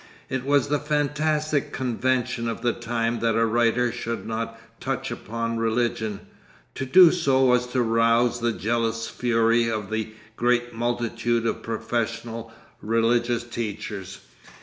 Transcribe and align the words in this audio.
It 0.29 0.43
was 0.43 0.67
the 0.67 0.79
fantastic 0.79 1.71
convention 1.71 2.47
of 2.49 2.61
the 2.63 2.73
time 2.73 3.19
that 3.19 3.35
a 3.35 3.45
writer 3.45 3.91
should 3.91 4.25
not 4.25 4.59
touch 4.81 5.11
upon 5.11 5.59
religion. 5.59 6.21
To 6.73 6.87
do 6.87 7.11
so 7.11 7.43
was 7.45 7.67
to 7.67 7.83
rouse 7.83 8.39
the 8.39 8.51
jealous 8.51 9.07
fury 9.07 9.69
of 9.69 9.91
the 9.91 10.11
great 10.35 10.73
multitude 10.73 11.45
of 11.45 11.61
professional 11.61 12.51
religious 12.81 13.43
teachers. 13.43 14.21